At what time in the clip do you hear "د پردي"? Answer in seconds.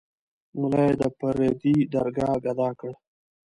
1.01-1.75